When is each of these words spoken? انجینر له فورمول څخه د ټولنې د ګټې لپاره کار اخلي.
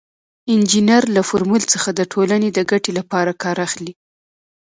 انجینر 0.53 1.03
له 1.15 1.21
فورمول 1.27 1.63
څخه 1.73 1.89
د 1.93 2.01
ټولنې 2.13 2.49
د 2.53 2.59
ګټې 2.71 2.91
لپاره 2.99 3.31
کار 3.43 3.57
اخلي. 3.67 3.91